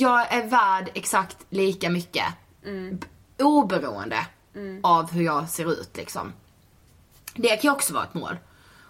[0.00, 2.24] jag är värd exakt lika mycket.
[2.92, 4.26] B- Oberoende
[4.82, 6.32] av hur jag ser ut liksom.
[7.34, 8.36] Det kan ju också vara ett mål.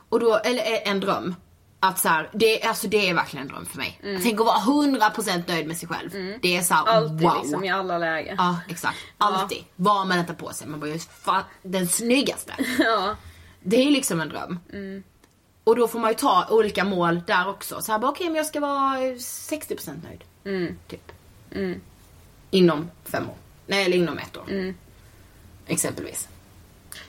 [0.09, 1.35] Och då, eller eh, en dröm.
[1.81, 4.01] Att så här, det, alltså det är verkligen en dröm för mig.
[4.03, 4.23] Mm.
[4.23, 6.11] Tänk att vara 100% nöjd med sig själv.
[6.43, 7.37] Det är så här, Alltid wow.
[7.43, 8.37] liksom i alla lägen.
[8.39, 9.65] Ja exakt, alltid.
[9.77, 12.53] Vad man tar på sig, man bara just fa- den snyggaste.
[12.79, 13.17] Ja.
[13.63, 14.59] Det är liksom en dröm.
[15.69, 17.83] Och då får man ju ta olika mål där också.
[17.83, 20.75] Så här bara okej men jag ska vara 60% nöjd.
[20.89, 21.13] Typ.
[22.51, 23.35] Inom fem år.
[23.67, 24.75] Nej eller inom ett år.
[25.67, 26.29] Exempelvis.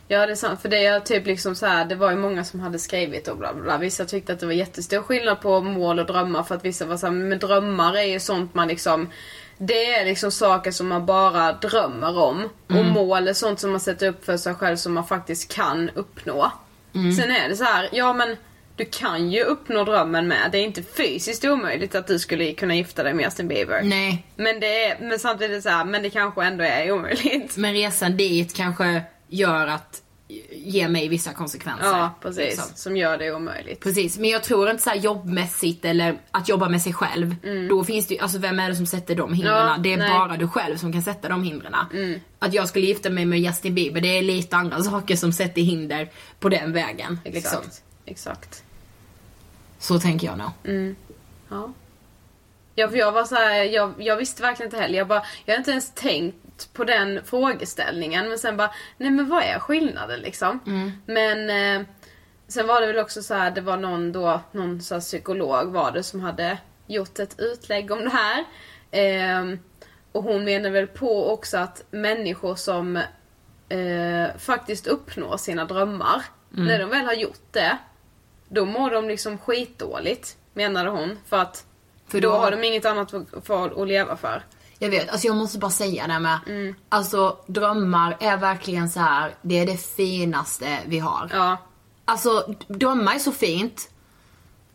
[0.07, 2.43] Ja det är sant, för det är typ liksom så här, det var ju många
[2.43, 3.77] som hade skrivit och bla bla bla.
[3.77, 6.97] Vissa tyckte att det var jättestor skillnad på mål och drömmar för att vissa var
[6.97, 9.09] såhär, men drömmar är ju sånt man liksom
[9.57, 12.49] det är liksom saker som man bara drömmer om.
[12.67, 15.89] Och mål är sånt som man sätter upp för sig själv som man faktiskt kan
[15.89, 16.51] uppnå.
[16.93, 18.37] Sen är det så här, ja men
[18.79, 20.49] du kan ju uppnå drömmen med.
[20.51, 23.81] Det är inte fysiskt omöjligt att du skulle kunna gifta dig med Justin Bieber.
[23.83, 27.57] Nej, Men det är, men samtidigt så här, men det kanske ändå är omöjligt.
[27.57, 30.01] men resan dit kanske gör att
[30.51, 31.85] ge mig vissa konsekvenser.
[31.85, 32.37] Ja, precis.
[32.45, 32.65] liksom.
[32.75, 33.79] Som gör det omöjligt.
[33.83, 37.35] Precis, men jag tror inte så jobbmässigt eller att jobba med sig själv.
[37.69, 39.55] Då finns det ju, alltså vem är det som sätter de hindren?
[39.57, 39.67] Mm.
[39.67, 40.07] Ja, det är nej.
[40.07, 40.19] Mm.
[40.19, 41.75] bara du själv som kan sätta de hindren.
[42.39, 45.61] Att jag skulle gifta mig med Justin Bieber, det är lite andra saker som sätter
[45.61, 47.19] hinder på den vägen.
[47.23, 47.35] Exakt.
[47.35, 47.61] Liksom.
[48.05, 48.63] Exakt.
[49.79, 50.49] Så tänker jag nog.
[51.49, 51.73] Ja.
[52.75, 54.97] Ja, för jag var så här, jag, jag visste verkligen inte heller.
[54.97, 58.29] Jag, bara, jag hade inte ens tänkt på den frågeställningen.
[58.29, 60.59] Men sen bara, nej men vad är skillnaden liksom?
[61.05, 61.87] Men eh,
[62.47, 65.91] sen var det väl också så här, det var någon då, någon så psykolog var
[65.91, 68.45] det som hade gjort ett utlägg om det här.
[68.91, 69.59] Ehm,
[70.11, 72.95] och hon menar väl på också att människor som
[73.69, 77.77] eh, faktiskt uppnår sina drömmar, när de väl har gjort det,
[78.49, 81.17] då mår de liksom skitdåligt, menade hon.
[81.25, 81.65] För att
[82.07, 83.11] För då då- har de inget annat
[83.43, 84.45] för, att leva för.
[84.79, 86.39] Jag vet, alltså jag måste bara säga det med.
[86.89, 89.35] Alltså drömmar är verkligen så här.
[89.41, 91.29] det är det finaste vi har.
[91.33, 91.57] Ja,
[92.05, 93.89] Alltså drömma är så fint.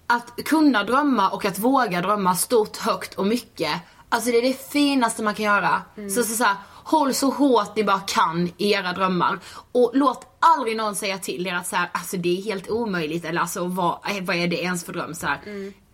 [0.07, 3.71] Att kunna drömma och att våga drömma stort, högt och mycket.
[4.09, 5.83] Alltså det är det finaste man kan göra.
[6.15, 9.39] Så, så, så här, håll så hårt ni bara kan i era drömmar.
[9.73, 13.25] Och låt aldrig någon säga till er att så här, alltså det är helt omöjligt
[13.25, 15.41] eller alltså vad, eh, vad är det ens för dröm så här.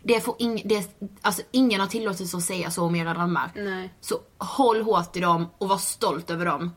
[0.02, 0.90] Det får ing, det,
[1.22, 3.50] alltså, ingen har tillåtelse att säga så om era drömmar.
[3.54, 3.94] Nej.
[4.00, 6.72] Så håll hårt i dem och var stolt över dem.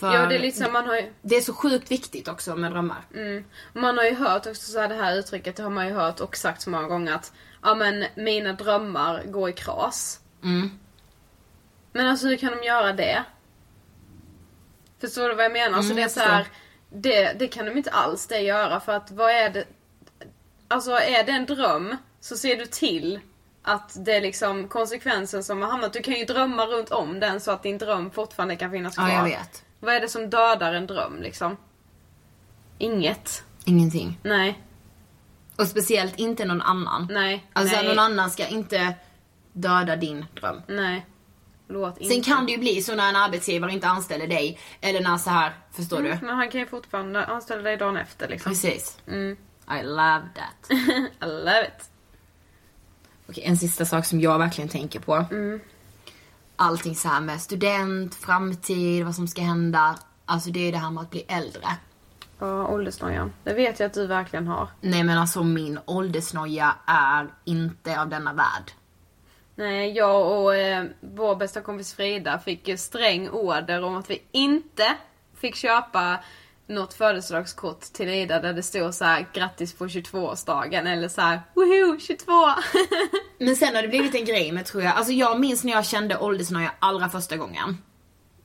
[0.00, 2.72] För ja det är liksom, man har ju, det är så sjukt viktigt också med
[2.72, 3.06] drömmar.
[3.72, 6.20] man har ju hört också så här, det här uttrycket, det har man ju hört
[6.20, 10.20] och sagt så många gånger att ja men mina drömmar går i kras.
[12.00, 13.24] Men alltså hur kan de göra det?
[15.00, 15.76] Förstår du vad jag menar?
[15.76, 16.46] Alltså Mm, det är så här,
[16.90, 19.64] det, det kan de inte alls det göra för att vad är det
[20.68, 23.20] Alltså är det en dröm så ser du till
[23.62, 25.92] att det är liksom konsekvensen som har hamnat.
[25.92, 29.08] Du kan ju drömma runt om den så att din dröm fortfarande kan finnas kvar.
[29.08, 29.64] Ja, jag vet.
[29.80, 31.56] Vad är det som dödar en dröm liksom?
[32.78, 33.44] Inget.
[33.64, 34.18] Ingenting.
[34.22, 34.62] Nej.
[35.56, 37.08] Och speciellt inte någon annan.
[37.10, 37.46] Nej.
[37.52, 37.86] Alltså nej.
[37.86, 38.94] någon annan ska inte
[39.52, 40.62] döda din dröm.
[40.66, 41.06] Nej.
[41.70, 42.30] Låt Sen inte.
[42.30, 44.58] kan det ju bli så när en arbetsgivare inte anställer dig.
[44.80, 46.18] Eller när så här, förstår du?
[46.22, 48.52] Men han kan ju fortfarande anställa dig dagen efter liksom.
[48.52, 48.98] Precis.
[49.06, 49.36] Mm.
[49.80, 50.70] I love that.
[51.20, 51.90] I love it.
[53.28, 55.24] Okej, en sista sak som jag verkligen tänker på.
[56.56, 59.98] Allting så här med student, framtid, vad som ska hända.
[60.24, 61.66] Alltså det är det här med att bli äldre.
[62.38, 63.32] Ja, åldersnojan.
[63.44, 64.68] Det vet jag att du verkligen har.
[64.80, 68.72] Nej men alltså min åldersnoja är inte av denna värld.
[69.60, 74.96] Nej, jag och eh, vår bästa kompis Frida fick sträng order om att vi inte
[75.36, 76.18] fick köpa
[76.66, 81.40] något födelsedagskort till Ida där det stod så här grattis på 22-årsdagen eller så här
[81.54, 82.32] woho 22!
[83.38, 84.96] Men sen har det blivit en grej med tror jag.
[84.96, 87.78] Alltså jag minns när jag kände åldersnoja allra första gången.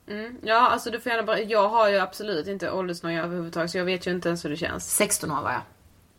[0.07, 3.77] mm, ja, alltså du får gärna bara, jag har ju absolut inte åldersnoja överhuvudtaget så
[3.77, 4.95] jag vet ju inte ens hur det känns.
[4.95, 5.61] 16 år var jag.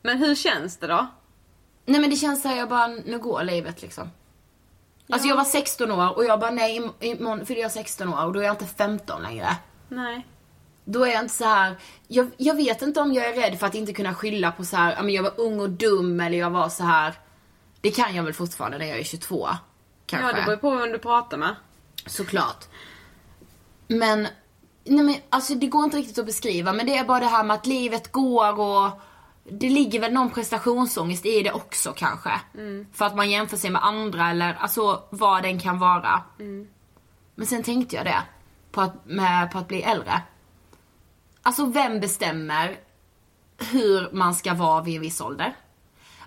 [0.02, 1.06] Men hur känns det då?
[1.85, 4.11] Nej men det känns såhär, jag bara, nu går livet liksom.
[5.08, 8.24] Alltså jag var 16 år och jag bara nej im- imorgon fyller jag 16 år
[8.24, 9.56] och då är jag inte 15 längre.
[9.88, 10.26] Nej.
[10.84, 11.76] Då är jag inte så här.
[12.08, 14.76] Jag, jag vet inte om jag är rädd för att inte kunna skylla på så
[14.76, 17.14] här, ja men jag var ung och dum eller jag var så här.
[17.80, 19.48] Det kan jag väl fortfarande när jag är 22.
[20.06, 20.28] Kanske.
[20.28, 21.54] Ja, det beror på vem du pratar med.
[22.06, 22.64] Såklart.
[23.88, 24.22] Men,
[24.84, 27.44] nej men alltså det går inte riktigt att beskriva men det är bara det här
[27.44, 28.90] med att livet går och
[29.50, 32.40] det ligger väl någon prestationsångest i det också kanske.
[32.92, 36.22] För att man jämför sig med andra eller alltså vad den kan vara.
[37.35, 38.22] Men sen tänkte jag det,
[38.70, 40.22] på att, med, på att bli äldre.
[41.42, 42.78] Alltså vem bestämmer
[43.59, 45.56] hur man ska vara vid en viss ålder?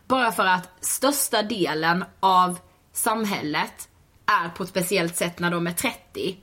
[0.08, 2.60] Bara för att största delen av
[2.94, 3.90] samhället
[4.26, 6.38] är på ett speciellt sätt när de är 30.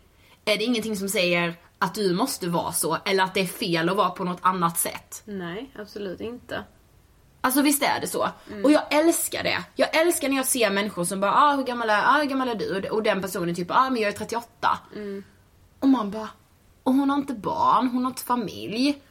[0.45, 3.89] Är det ingenting som säger att du måste vara så eller att det är fel
[3.89, 5.23] att vara på något annat sätt.
[5.25, 6.65] Nej, absolut inte.
[7.41, 8.29] Alltså visst är det så.
[8.65, 9.65] Och jag älskar det.
[9.75, 12.49] Jag älskar när jag ser människor som bara ah, hur gammal är, ah, hur gammal
[12.49, 12.89] är du?
[12.91, 14.79] Och- den personen typ ah men jag är 38.
[15.81, 16.29] Och man bara
[16.83, 19.03] och hon har inte barn, hon har inte familj.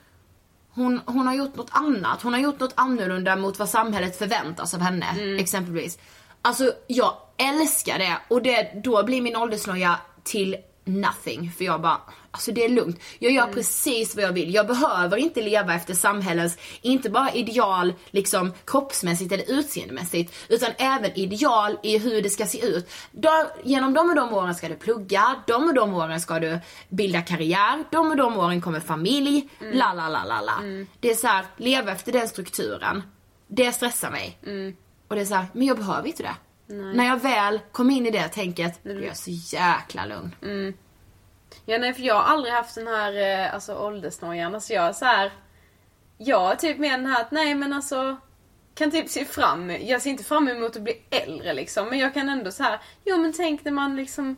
[0.69, 2.21] Hon, hon har gjort något annat.
[2.21, 5.05] Hon har gjort något annorlunda mot vad samhället förväntas av henne.
[5.39, 5.99] Exempelvis.
[6.41, 11.51] Alltså jag älskar det och det, då blir min åldersnoja till nothing.
[11.57, 12.99] För jag bara, alltså det är lugnt.
[13.19, 14.53] Jag gör precis vad jag vill.
[14.53, 20.33] Jag behöver inte leva efter samhällets, inte bara ideal liksom kroppsmässigt eller utseendemässigt.
[20.49, 22.89] Utan även ideal i hur det ska se ut.
[23.11, 23.29] Då,
[23.63, 27.21] genom de och de åren ska du plugga, de och de åren ska du bilda
[27.21, 30.61] karriär, de och de åren kommer familj, la la la la la.
[30.99, 33.03] Det är så här, leva efter den strukturen.
[33.47, 34.37] Det stressar mig.
[35.07, 36.35] Och det är så här, men jag behöver inte det.
[36.67, 40.35] När jag väl kom in i det tänket, blev jag så jäkla lugn.
[41.65, 44.55] Ja nej för jag har aldrig haft den här eh, alltså åldersnojan.
[44.55, 45.31] Alltså jag är så här.
[46.17, 48.17] Jag är typ med den här att nej men alltså
[48.75, 52.13] kan typ se fram, jag ser inte fram emot att bli äldre liksom men jag
[52.13, 52.79] kan ändå så här.
[53.05, 54.35] jo men tänk när man liksom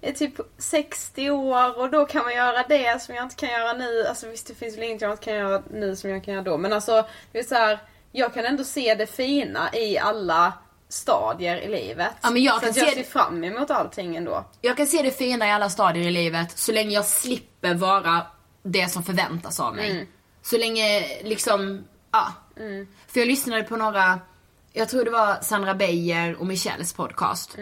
[0.00, 3.72] är typ 60 år och då kan man göra det som jag inte kan göra
[3.72, 4.04] nu.
[4.08, 6.44] Alltså visst det finns väl inget jag inte kan göra nu som jag kan göra
[6.44, 7.78] då men alltså det är så här.
[8.12, 10.52] jag kan ändå se det fina i alla
[10.92, 12.10] stadier i livet.
[12.22, 14.44] Ja, men jag så kan jag se ser fram emot allting ändå.
[14.60, 18.26] Jag kan se det fina i alla stadier i livet så länge jag slipper vara
[18.62, 19.90] det som förväntas av mig.
[20.42, 22.32] Så länge liksom, ja.
[23.08, 24.20] För jag lyssnade på några,
[24.72, 27.58] jag tror det var Sandra Beijer och Michelles podcast.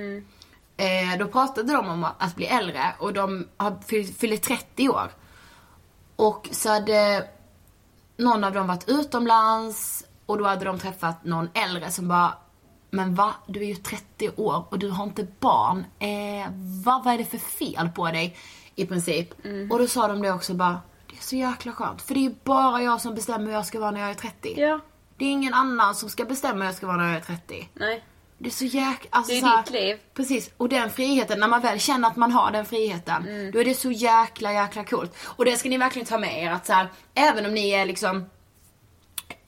[0.76, 5.10] Eh, då pratade de om att bli äldre och de har fyll- fyller 30 år.
[6.16, 7.28] Och så hade
[8.16, 12.32] någon av dem varit utomlands och då hade de träffat någon äldre som bara
[12.90, 13.34] Men va?
[13.46, 15.84] Du är ju 30 år och du har inte barn.
[15.98, 16.50] Eh,
[16.84, 17.02] va?
[17.04, 18.36] Vad är det för fel på dig?
[18.74, 19.30] I princip.
[19.70, 22.02] Och då sa de det också bara Det är så jäkla skönt.
[22.02, 24.14] För det är ju bara jag som bestämmer hur jag ska vara när jag är
[24.14, 24.54] 30.
[24.60, 24.80] Ja.
[25.16, 27.68] Det är ingen annan som ska bestämma hur jag ska vara när jag är 30.
[27.74, 28.04] Nej.
[28.38, 29.08] Det är så jäkla...
[29.10, 29.96] Alltså, Det är här- ditt liv.
[30.14, 33.50] Precis, och den friheten, när man väl känner att man har den friheten, Mm.
[33.52, 35.16] då är det så jäkla jäkla coolt.
[35.22, 37.86] Och det ska ni verkligen ta med er att så här, även om ni är
[37.86, 38.26] liksom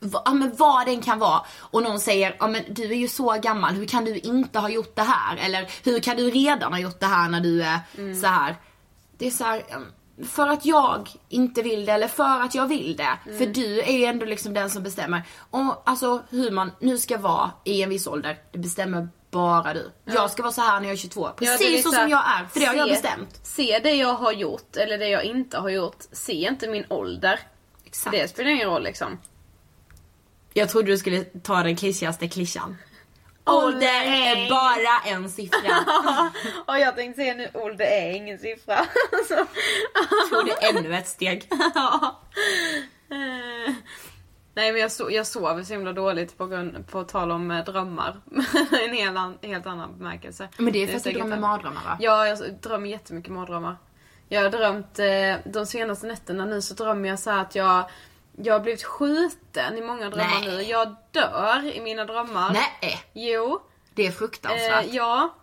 [0.00, 3.32] Ja men vad den kan vara och någon säger ja men du är ju så
[3.42, 5.36] gammal, hur kan du inte ha gjort det här?
[5.36, 8.20] Eller hur kan du redan ha gjort det här när du är Mm.
[8.20, 8.56] så här.
[9.18, 12.66] Det är så här, um, för att jag inte vill det eller för att jag
[12.66, 13.18] vill det.
[13.26, 13.38] Mm.
[13.38, 15.22] För du är ju ändå liksom den som bestämmer.
[15.50, 19.90] Och alltså hur man nu ska vara i en viss ålder, det bestämmer bara du.
[20.04, 21.26] Jag ska vara så här när jag är 22.
[21.26, 23.40] Ja, det är Precis lite så så som jag är, för det har jag bestämt.
[23.42, 25.98] Se det jag har gjort eller det jag inte har gjort.
[26.12, 27.40] Se inte min ålder.
[27.84, 28.16] Exakt.
[28.16, 29.18] Det spelar ingen roll liksom.
[30.52, 32.76] Jag trodde du skulle ta den klischigaste klyschan.
[33.44, 35.76] Ålder är bara en siffra.
[36.66, 38.76] Och jag tänkte säga nu, ålder är ingen siffra.
[40.30, 41.48] Tog det ännu ett steg.
[43.10, 43.74] eh,
[44.54, 47.64] Nej men jag, so jag sover så himla dåligt på, grund, på tal om eh,
[47.64, 48.20] drömmar.
[48.86, 50.48] en helt, an helt annan bemärkelse.
[50.56, 51.96] Men det är för att du drömmer mardrömmar va?
[52.00, 53.76] Ja, jag drömmer jättemycket mardrömmar.
[54.28, 57.90] Jag har drömt, eh, de senaste nätterna nu så drömmer jag så att jag
[58.44, 60.48] jag har blivit skjuten i många drömmar Nej.
[60.48, 60.62] nu.
[60.62, 62.52] Jag dör i mina drömmar.
[62.52, 63.02] Nej.
[63.12, 63.60] Jo.
[63.94, 64.86] Det är fruktansvärt.
[64.86, 65.34] Eh, ja.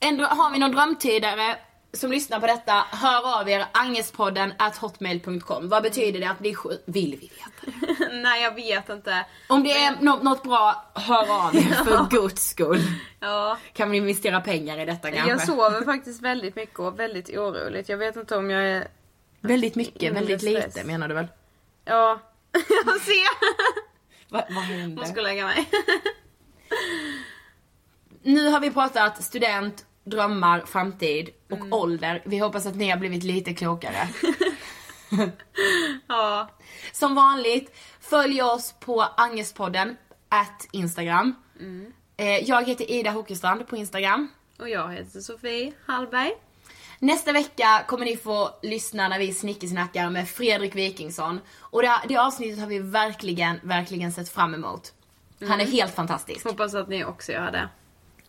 [0.00, 1.56] Ändå, har vi någon drömtydare
[1.96, 5.68] som lyssnar på detta, hör av er angespodden at hotmail.com.
[5.68, 6.82] Vad betyder det att bli sjuk?
[6.84, 8.08] Vill vi veta det?
[8.22, 9.26] Nej jag vet inte.
[9.48, 12.82] Om det är något, något bra, hör av er för guds skull.
[13.20, 13.58] Ja.
[13.72, 15.30] Kan vi investera pengar i detta kanske?
[15.30, 17.88] Jag sover faktiskt väldigt mycket och väldigt oroligt.
[17.88, 18.88] Jag vet inte om jag är...
[19.40, 20.76] Väldigt mycket, väldigt stress.
[20.76, 21.26] lite menar du väl?
[21.84, 22.20] Ja.
[22.86, 23.54] Jag ser.
[24.32, 24.88] Va, vad?
[24.90, 25.70] Måste gå och lägga mig.
[28.22, 31.72] Nu har vi pratat student, drömmar, framtid och Mm.
[31.72, 32.22] ålder.
[32.26, 34.08] Vi hoppas att ni har blivit lite klokare.
[36.08, 36.48] ja.
[36.92, 39.96] Som vanligt, följ oss på Angespodden,
[40.28, 41.34] at Instagram.
[41.60, 41.92] Mm.
[42.16, 44.28] Eh, jag heter Ida Hokestrand på Instagram.
[44.58, 46.32] Och jag heter Sofie Hallberg.
[46.98, 51.40] Nästa vecka kommer ni få lyssna när vi snickesnackar med Fredrik Wikingsson.
[51.58, 54.92] Och det, det avsnittet har vi verkligen, verkligen sett fram emot.
[55.40, 55.60] Han Mm.
[55.60, 56.44] är helt fantastisk.
[56.44, 57.68] Hoppas att ni också gör det.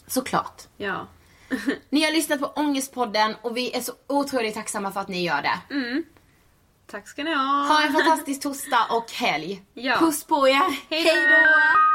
[0.07, 0.61] Såklart.
[0.77, 1.07] Ja.
[1.89, 5.41] Ni har lyssnat på Ångestpodden och vi är så otroligt tacksamma för att ni gör
[5.41, 5.59] det.
[6.91, 7.43] Tack ska ni ha.
[7.67, 9.63] Ha en fantastisk torsdag och helg.
[9.73, 9.95] Ja.
[9.99, 10.79] Puss på er.
[10.89, 11.94] Hej då.